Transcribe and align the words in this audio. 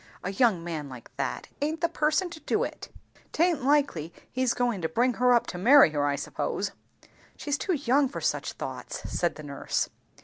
A 0.23 0.31
young 0.31 0.63
man 0.63 0.89
like 0.89 1.15
that, 1.17 1.49
aint 1.61 1.81
the 1.81 1.87
person 1.87 2.31
to 2.31 2.39
do 2.39 2.63
it 2.63 2.91
Taint 3.31 3.63
likely 3.63 4.11
he's 4.31 4.55
goin' 4.55 4.81
to 4.81 4.89
bring 4.89 5.13
her 5.21 5.31
up 5.31 5.45
to 5.53 5.59
marry 5.59 5.91
her, 5.91 6.07
I 6.07 6.15
suppose." 6.15 6.71
"She's 7.37 7.59
too 7.59 7.73
young 7.73 8.09
for 8.09 8.17
such 8.19 8.53
thoughts," 8.53 9.03
said 9.07 9.35
the 9.35 9.43
nurse. 9.43 9.89